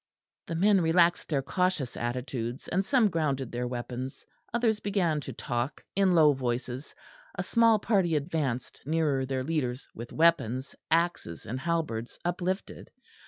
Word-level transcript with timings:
The 0.47 0.55
men 0.55 0.81
relaxed 0.81 1.29
their 1.29 1.43
cautious 1.43 1.95
attitudes, 1.95 2.67
and 2.67 2.83
some 2.83 3.07
grounded 3.07 3.51
their 3.51 3.67
weapons; 3.67 4.25
others 4.51 4.79
began 4.79 5.21
to 5.21 5.31
talk 5.31 5.83
in 5.95 6.15
low 6.15 6.33
voices; 6.33 6.95
a 7.37 7.43
small 7.43 7.77
party 7.77 8.15
advanced 8.15 8.81
nearer 8.83 9.27
their 9.27 9.43
leaders 9.43 9.87
with 9.93 10.11
weapons, 10.11 10.75
axes 10.89 11.45
and 11.45 11.59
halberds, 11.59 12.17
uplifted. 12.25 12.89